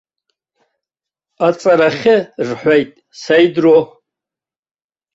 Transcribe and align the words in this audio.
Аҵарахьы, 1.47 2.15
рҳәеит, 2.47 2.91
сеидроу. 3.19 3.83